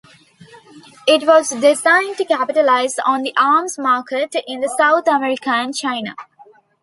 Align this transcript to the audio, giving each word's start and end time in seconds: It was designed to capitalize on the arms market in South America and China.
It 1.05 1.27
was 1.27 1.51
designed 1.51 2.17
to 2.17 2.25
capitalize 2.25 2.97
on 3.05 3.21
the 3.21 3.35
arms 3.37 3.77
market 3.77 4.35
in 4.47 4.67
South 4.67 5.07
America 5.07 5.51
and 5.51 5.75
China. 5.77 6.15